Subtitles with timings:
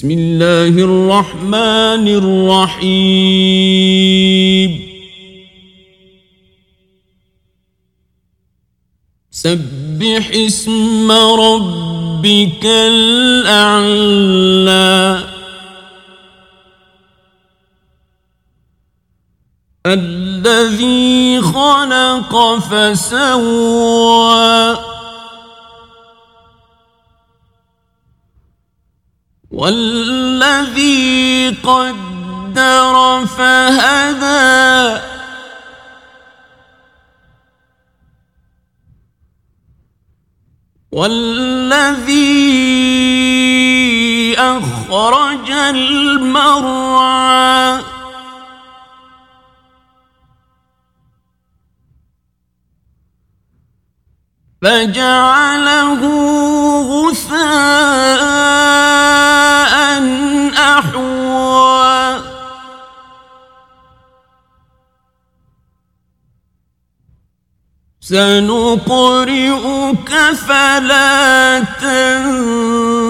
[0.00, 2.08] بسم الله الرحمن
[2.80, 3.20] الرحيم
[9.30, 14.00] سبح اسم ربك الأعلى
[19.86, 24.30] الذي خلق فسوى
[29.60, 35.00] والذي قدر فهدى.
[40.92, 42.30] والذي
[44.38, 47.00] أخرج المرعى.
[54.62, 56.00] فجعله
[56.82, 57.89] غثاء.
[68.10, 70.10] سنقرئك
[70.46, 73.06] فلا تنسى.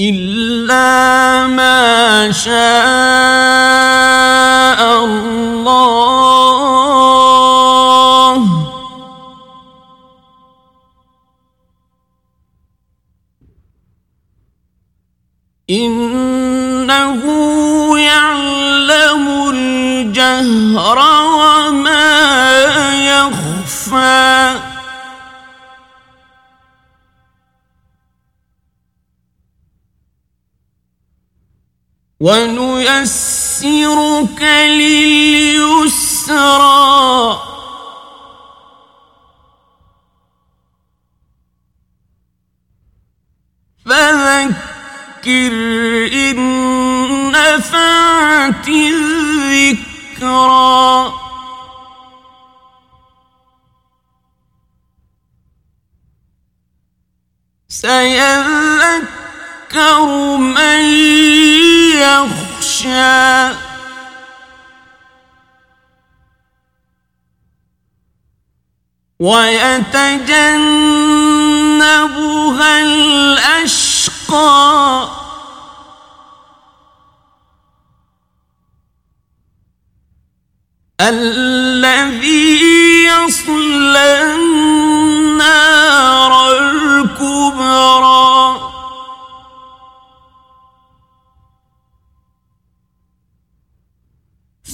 [0.00, 2.54] إلا ما شاء
[5.04, 6.20] الله.
[16.90, 20.98] إنه يعلم الجهر
[21.38, 22.10] وما
[22.92, 24.60] يخفى.
[32.20, 33.62] ونيسرك
[34.42, 36.10] لليسرى.
[43.86, 44.79] فذكر
[45.26, 46.38] إن
[47.32, 50.00] نفعت الذكرى.
[57.68, 59.16] سيذكر
[60.36, 60.80] من
[61.94, 63.60] يخشى.
[69.20, 70.20] ويتجنبها
[72.82, 73.89] الأشقى.
[81.00, 88.60] الذي يصلى النار الكبرى.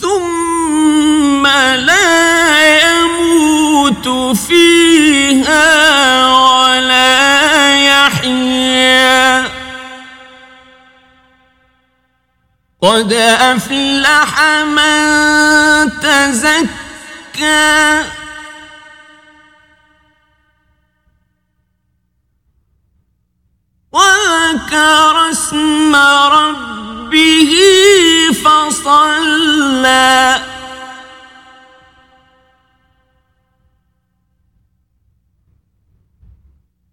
[0.00, 4.73] ثم لا يموت فيها
[12.84, 18.04] قد أفلح من تزكى.
[23.92, 27.54] وذكر اسم ربه
[28.44, 30.40] فصلى.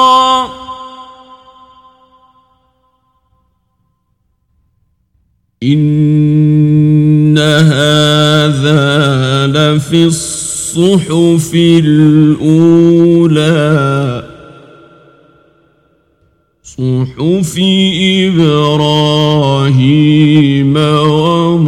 [5.63, 8.83] إن هذا
[9.47, 12.73] لفي الصحف الأولى.
[16.79, 17.59] صحف
[18.33, 19.73] إبراهيم
[20.77, 21.62] وموسى